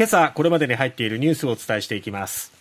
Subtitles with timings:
[0.00, 2.52] 今朝これまでに入っているニュースをお伝えしていきます。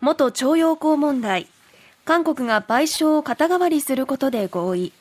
[0.00, 1.46] 元徴用工問題。
[2.04, 4.92] 韓国が賠償を肩代わりすることで合意。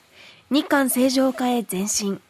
[0.51, 2.21] 日韓正常化へ前進。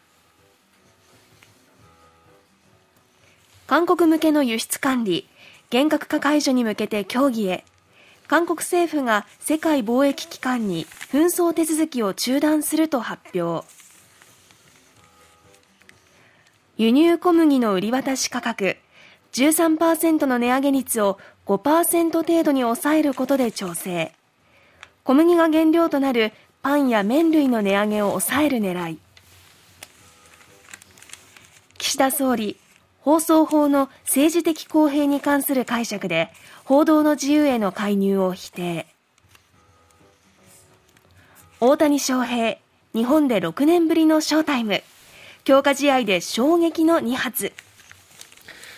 [3.66, 5.28] 韓国向けの輸出管理。
[5.68, 7.66] 厳格化解除に向けて協議へ。
[8.28, 13.66] 韓国政府が世界貿易機関に紛争手続きを中断すると発表。
[16.76, 18.76] 輸入小麦の売り渡し価格
[19.32, 24.12] 13%の値上げ率を5%程度に抑えることで調整。
[25.04, 26.32] 小麦が原料となる
[26.62, 28.98] パンや麺類の値上げを抑える狙い。
[31.78, 32.58] 岸田総理
[33.00, 36.30] 放送法の政治的公平に関する解釈で
[36.64, 38.86] 報道の自由への介入を否定。
[41.60, 42.56] 大谷翔平
[42.94, 44.82] 日本で6年ぶりのショータイム。
[45.44, 47.52] 強化試合で衝撃の2発。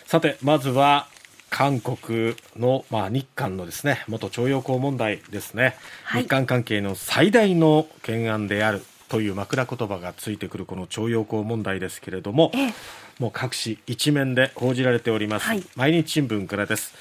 [0.04, 1.06] さてまずは
[1.48, 12.74] 韓国の、まあ、日韓のですね元徴用工問題ですね、はい、日韓関係の最大の懸案であるという枕言葉がついてくるこの徴用工問題ですけれども、ええ、
[13.20, 16.94] もう各紙一面で報じられております、はい、毎日新聞からです。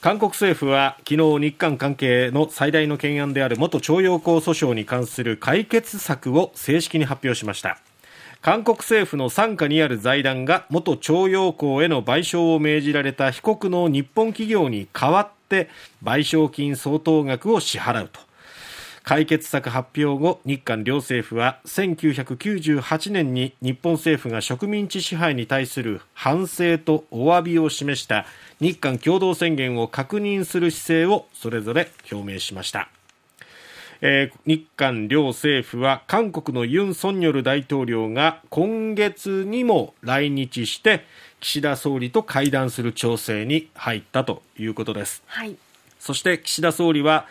[0.00, 7.78] 韓国政府は昨日日韓関係の最大の懸案である元徴用工訴訟に関する解決策を正式に発表しました
[8.46, 15.68] 韓国政府の傘下にある財団が元徴用工への賠償を命じられた被告の日本企業に代わって
[16.04, 18.20] 賠償金相当額を支払うと。
[19.02, 28.26] 解決策発表後日韓両政府は1998年に日本政府が植民地支配に対する反省とお詫びを示した
[28.60, 32.90] 日韓共同宣言を確認する姿勢をそれぞれ表明しました。
[34.00, 41.04] えー、日韓両政府は韓国のユン・ソンニョル大統領が今月にも来日して
[41.40, 45.56] 岸田総理と会談する調整に入ったということです、はい、
[45.98, 47.26] そして岸田総理は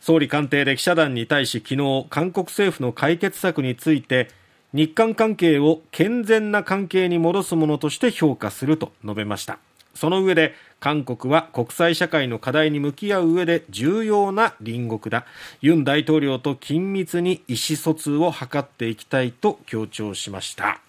[0.00, 4.28] 総理官邸で記者団に対し昨日韓国政府の解決策について
[4.72, 9.58] 日韓関係を健全な関係に戻すものとして評価すると述べました
[9.96, 15.26] その上で韓国は国際社会の課題に向き合う上で重要な隣国だ。
[15.60, 20.80] ユン大統領と緊密に意思疎通を図っていきたいと強調しました。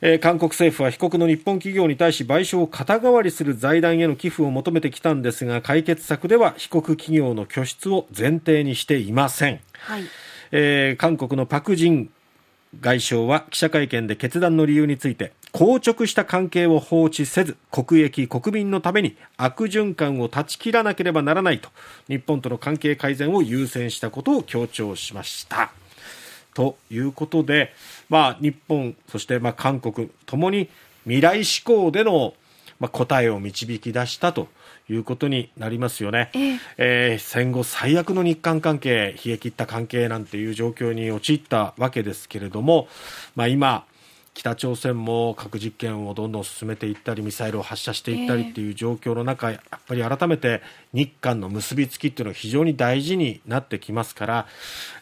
[0.00, 10.04] えー、韓国政府は被告の日本企業に対し賠償を肩代わりする財団への寄付を求めてきたんですが解決策では被告企業の拠出を前提にしていません、はい。
[10.52, 12.10] えー、韓国のパク・ジン
[12.80, 21.70] 外相は記者会見で決断の理由について硬直した関係を放置せず国益国民のために悪循環を断ち切らなければならないと
[22.08, 25.70] 日本との関係改善を優先したことを強調しました。
[26.54, 27.72] ということで、
[28.08, 30.68] まあ、日本そしてまあ韓国ともに
[31.04, 32.34] 未来志向での
[32.80, 34.48] まあ、答えを導き出したと
[34.88, 42.88] いうことになりますよね、えー、えー、戦後最悪の日韓関係冷え切った関係なんていう状況に陥ったわけですけれども、
[43.34, 43.84] まあ、今
[44.38, 50.62] 北朝鮮も核実験をどんどん進めていったりミサイルを発射していったりっていう状況の中、やっぱり改めて
[50.92, 54.46] 日韓の結びつきっていうのは非常に大事になってきますから、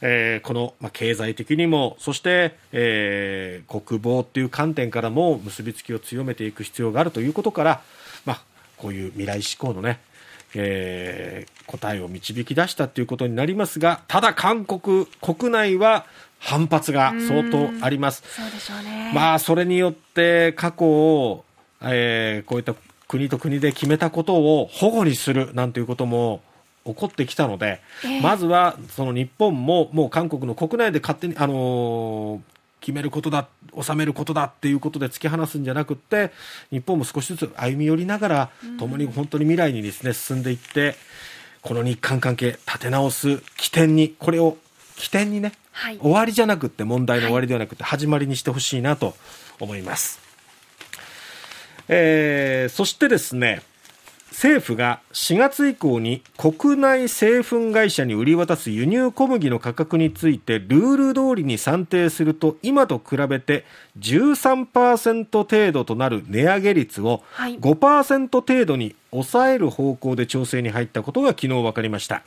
[0.01, 7.83] えー、この、まあ、経済的にもそして、えー、国防っていう観点からも結びつきを強めていく必要があるということから、
[8.25, 8.43] まあ、
[8.79, 10.01] こういう未来志向のね
[10.55, 16.07] えー、答えを導き出したということになりますがただ韓国国内は
[16.39, 18.23] 反発が相当あります。
[19.11, 19.15] そ。
[19.15, 21.45] まあ、それによって過去を、
[21.83, 22.75] えー、こういった
[23.09, 26.41] 国と国で決めたことを保護にするなんていうことも
[26.85, 32.41] 起こってきたので、えー、まずはその日本ももう韓国の国内で勝手に、あのー、
[32.81, 33.49] 決めることだ、
[33.81, 36.33] 収めることだっていうことで突き放すんじゃなくて、
[36.71, 40.97] 日本も少しずつ歩み寄りながら、共に本当に未来にですね、進んでいって、
[41.63, 44.57] この日韓関係立て直す起点に、これを
[44.97, 49.15] 起点にね、はい、終わりじゃなくて問題の終わりではなくて始まりにしてほしいなと
[49.61, 50.21] 思います、
[51.89, 53.63] えー、そしてですね
[54.37, 63.65] 政府が4月以降に国内製粉会社に売り渡す輸入小麦の価格についてルール通りに算定すると今と比べて
[63.99, 72.23] 13%程度となる値上げ率を5%程度に抑える方向で調整に入ったことが昨日分かりました。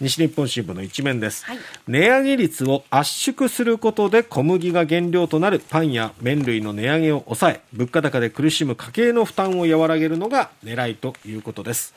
[0.00, 11.94] 西日本新聞の一面です、はい、値上げ率を圧縮することで小麦が原料となるパンや麺類の値上げを抑え物価高で苦しむ家計の負担を和らげるのが狙いということです。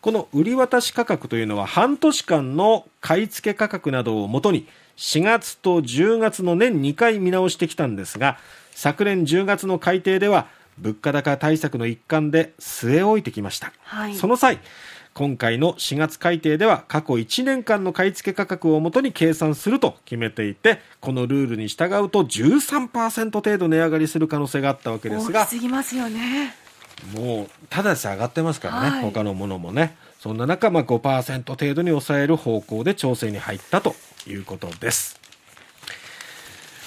[0.00, 8.38] この売り渡し価格というのは半年間の買い付け価格などをもとに4月と10月の年2回見直してきたんですが
[8.72, 10.46] 昨年10月の改定では
[10.78, 14.60] 物価高対策の一環で据え置いてきました、はい、その際
[15.14, 26.54] 今回の4月改定では過去1年間の買い付け価格をもとに計算すると決めていてこのルールに従うと13%程度値上がりする可能性があったわけですがすぎますよね。
[27.14, 29.96] もうただし上がってますからね、はい、他のものもね。
[30.20, 33.94] そんな中、まあ、5%程度に抑える方向で調整に入ったと
[34.26, 35.20] いうことです。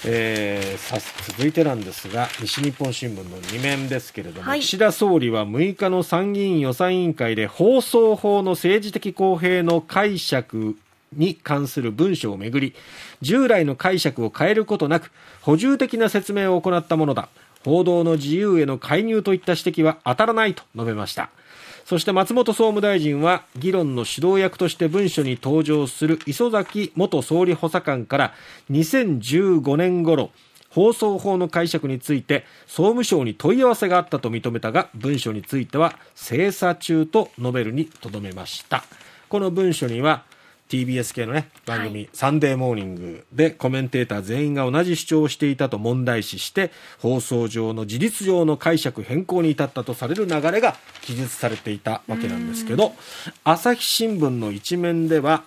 [0.04, 10.76] えー、さ続いてなんですが西日本新聞の2面ですけれども、はい、岸田総理は6日の参議院予算委員会で放送法の政治的公平の解釈
[11.12, 12.74] に関する文書をめぐり
[13.20, 17.28] 従来の解釈を変えることなく補充的な説明を行ったものだ。
[17.64, 21.30] 報道の自由への介入といった指摘は当たらないと述べました
[21.84, 28.34] そして松本総務大臣は議論の指導役として文書に登場する磯崎元総理補佐官から
[28.70, 30.30] 2015年頃
[30.70, 38.84] 放送法の解釈について総務省に問い合わせがあったと認めたが文書については精査中と述べるにとどめました。
[39.28, 40.24] この文書には
[40.68, 46.70] TBS 系のね、番組、はい、サンデーモーニングでコメンテーター全員が同じ主張をしていたと問題視して、
[47.00, 52.92] 放送上の事実上の解釈変更に至ったとされる流れが記述されていたわけなんですけど、
[53.44, 55.44] 朝日新聞の一面では、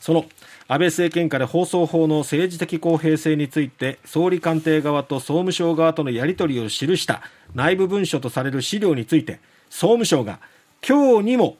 [0.00, 0.26] その
[0.70, 7.22] 安倍政権下で放送法の政治的公平性について総理官邸側と総務省側とのやり取りを記した
[7.54, 10.40] 内部文書とされる資料について総務省が
[10.86, 11.56] 今日にも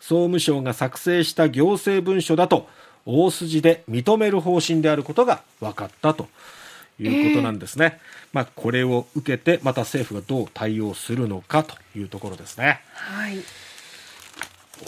[0.00, 2.66] 総務省が作成した行政文書だと
[3.06, 6.28] 大筋で認める方針であることが分かったと
[6.98, 8.00] いうことなんですね、えー、
[8.32, 12.80] まあ、これを受けてまた政府がどう対応するのかというところですね。
[12.94, 13.38] はい。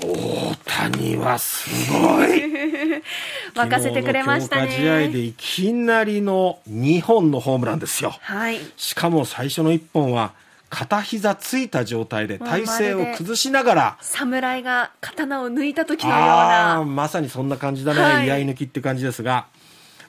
[0.01, 2.43] 大谷はすごい。
[3.55, 4.73] 任せてくれましたね。
[4.77, 10.33] 試合でいきなりの2本のホームランですよ、はい、しかも最初の1本は
[10.75, 16.83] 片膝ついた状態で体勢を崩しながら侍が刀を抜いた時のような。
[16.87, 19.47] まさにそんな感じだね、はい、居合抜きって感じですが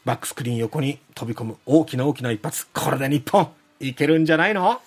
[0.05, 2.65] バックスクリーン横に飛び込む大きな大きな一発。
[2.67, 3.49] これで日本
[3.81, 4.79] いけるんじゃないの？